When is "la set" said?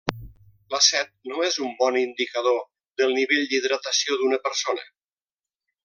0.75-1.11